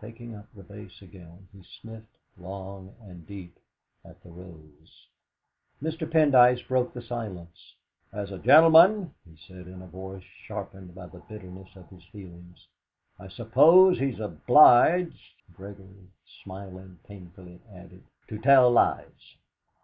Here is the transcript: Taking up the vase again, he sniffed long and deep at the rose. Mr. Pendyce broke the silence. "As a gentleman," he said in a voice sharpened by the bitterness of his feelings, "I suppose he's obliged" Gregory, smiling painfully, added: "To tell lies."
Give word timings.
Taking 0.00 0.34
up 0.34 0.52
the 0.52 0.64
vase 0.64 1.00
again, 1.02 1.46
he 1.52 1.62
sniffed 1.62 2.18
long 2.36 2.96
and 3.00 3.24
deep 3.24 3.60
at 4.04 4.20
the 4.24 4.28
rose. 4.28 5.06
Mr. 5.80 6.00
Pendyce 6.04 6.66
broke 6.66 6.92
the 6.92 7.00
silence. 7.00 7.76
"As 8.12 8.32
a 8.32 8.40
gentleman," 8.40 9.14
he 9.24 9.36
said 9.36 9.68
in 9.68 9.80
a 9.80 9.86
voice 9.86 10.24
sharpened 10.24 10.96
by 10.96 11.06
the 11.06 11.20
bitterness 11.20 11.76
of 11.76 11.88
his 11.90 12.02
feelings, 12.06 12.66
"I 13.20 13.28
suppose 13.28 14.00
he's 14.00 14.18
obliged" 14.18 15.36
Gregory, 15.56 16.08
smiling 16.42 16.98
painfully, 17.06 17.60
added: 17.72 18.02
"To 18.30 18.38
tell 18.40 18.72
lies." 18.72 19.36